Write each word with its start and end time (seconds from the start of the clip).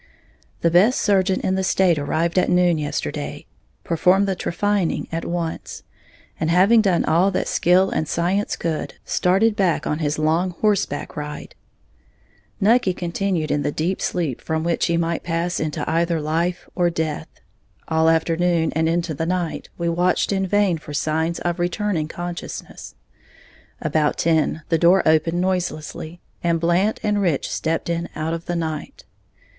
_The 0.61 0.71
best 0.71 0.99
surgeon 0.99 1.41
in 1.41 1.53
the 1.53 1.63
state 1.63 1.99
arrived 1.99 2.39
at 2.39 2.49
noon 2.49 2.79
yesterday, 2.79 3.45
performed 3.83 4.27
the 4.27 4.35
trephining 4.35 5.07
at 5.11 5.25
once, 5.25 5.83
and 6.39 6.49
having 6.49 6.81
done 6.81 7.05
all 7.05 7.29
that 7.29 7.47
skill 7.47 7.91
and 7.91 8.07
science 8.07 8.55
could, 8.55 8.95
started 9.05 9.55
back 9.55 9.85
on 9.85 9.99
his 9.99 10.17
long 10.17 10.55
horseback 10.59 11.15
ride. 11.15 11.53
Nucky 12.59 12.95
continued 12.95 13.51
in 13.51 13.61
the 13.61 13.71
deep 13.71 14.01
sleep 14.01 14.41
from 14.41 14.63
which 14.63 14.87
he 14.87 14.97
might 14.97 15.21
pass 15.21 15.59
into 15.59 15.87
either 15.87 16.19
life 16.19 16.67
or 16.73 16.89
death. 16.89 17.27
All 17.87 18.09
afternoon, 18.09 18.73
and 18.75 18.89
into 18.89 19.13
the 19.13 19.27
night, 19.27 19.69
we 19.77 19.87
watched 19.87 20.31
in 20.31 20.47
vain 20.47 20.79
for 20.79 20.95
signs 20.95 21.37
of 21.41 21.59
returning 21.59 22.07
consciousness. 22.07 22.95
About 23.79 24.17
ten, 24.17 24.63
the 24.69 24.79
door 24.79 25.07
opened 25.07 25.39
noiselessly, 25.41 26.19
and 26.43 26.59
Blant 26.59 26.99
and 27.03 27.21
Rich 27.21 27.51
stepped 27.51 27.87
in 27.87 28.09
out 28.15 28.33
of 28.33 28.45
the 28.47 28.55
night. 28.55 29.03